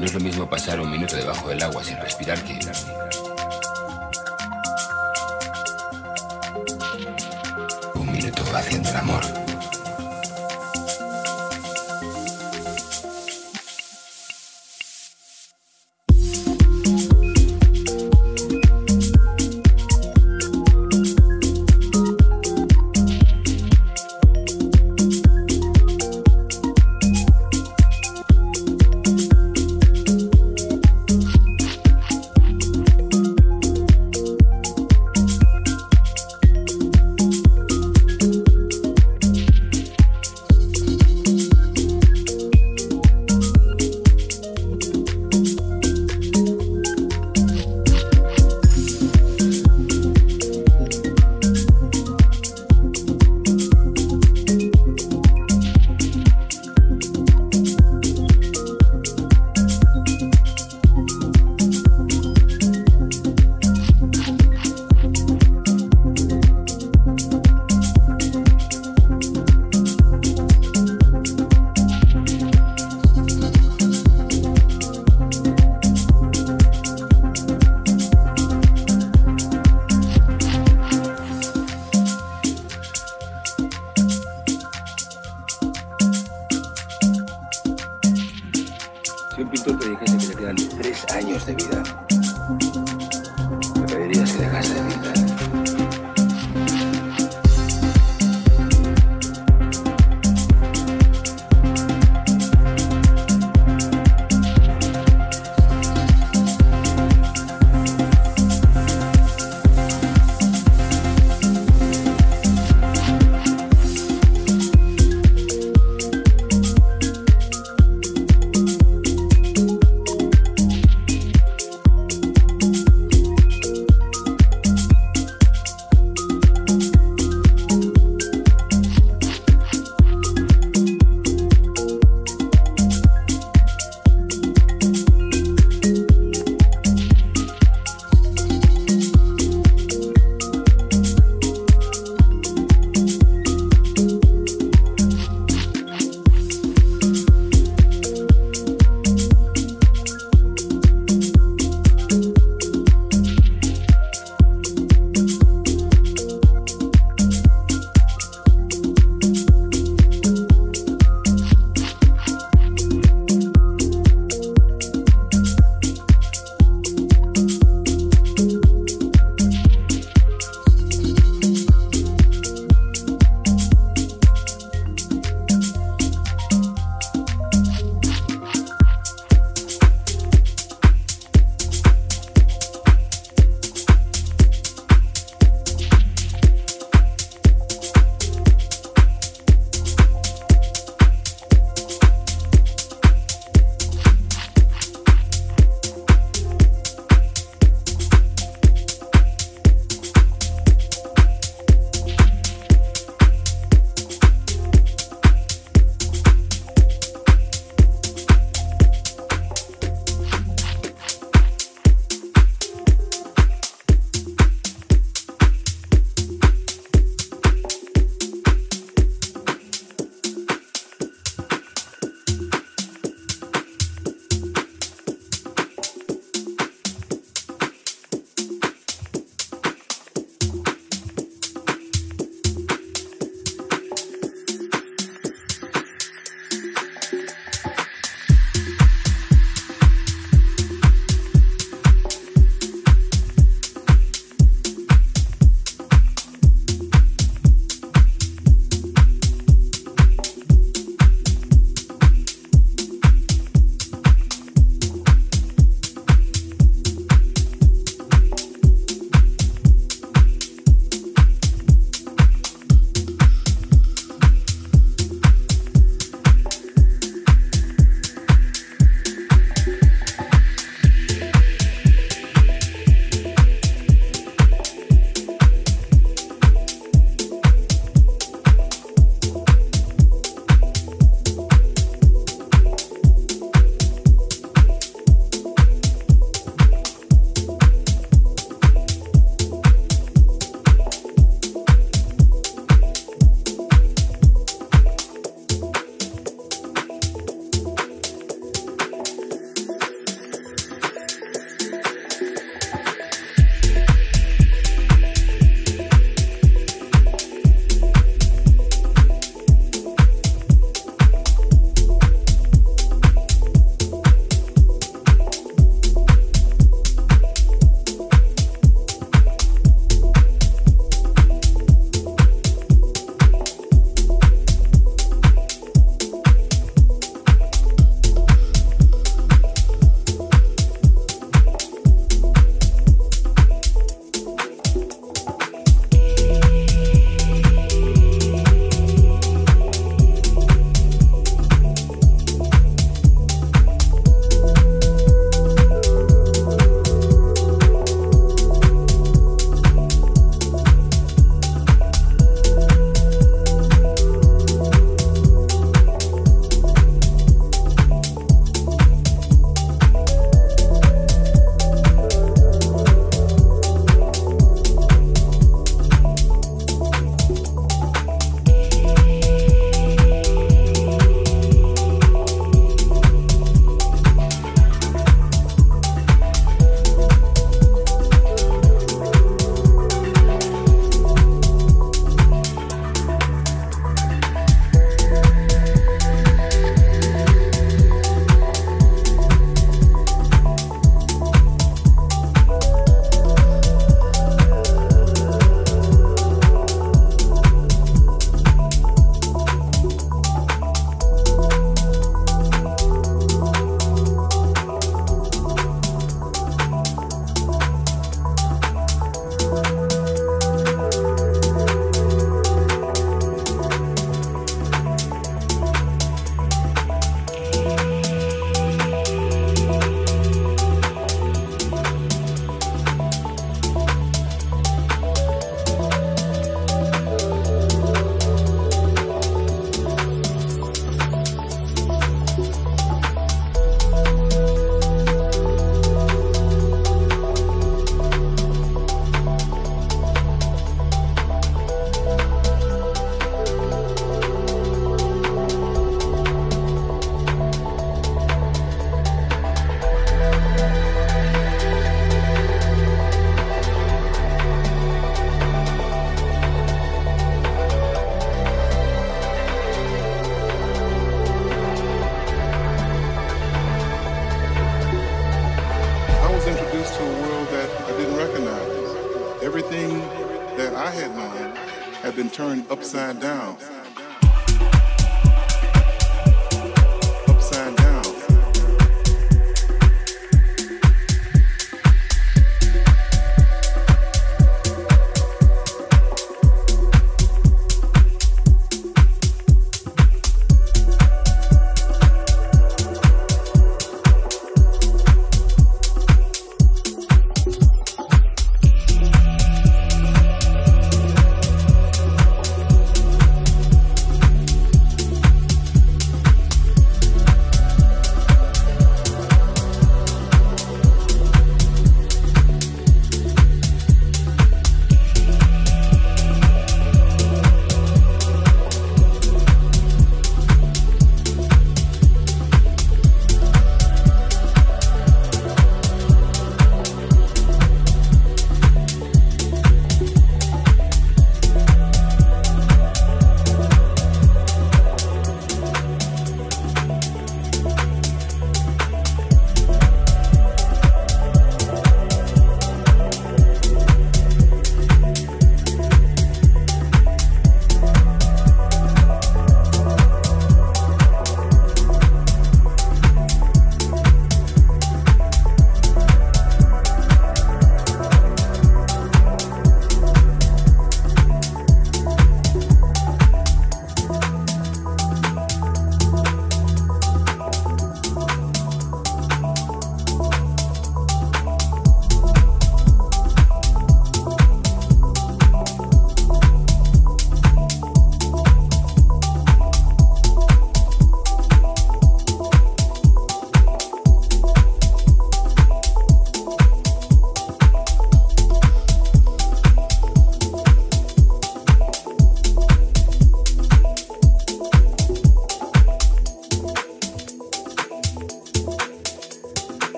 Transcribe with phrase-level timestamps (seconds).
[0.00, 2.58] no es lo mismo pasar un minuto debajo del agua sin respirar que
[7.94, 9.49] un minuto haciendo el amor.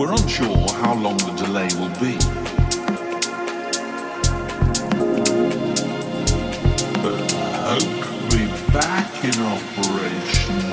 [0.00, 2.16] We're unsure how long the delay will be.
[7.02, 7.30] But
[7.68, 10.69] hope to be back in operation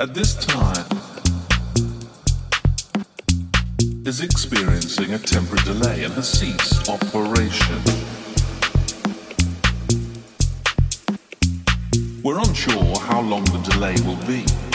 [0.00, 0.86] At this time,
[4.06, 7.82] is experiencing a temporary delay and has ceased operation.
[12.22, 14.67] We're unsure how long the delay will be.